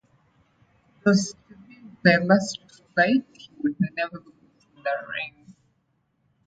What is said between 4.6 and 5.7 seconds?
in the ring.